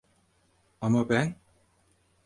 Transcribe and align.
Ama 0.81 1.09
ben... 1.09 1.35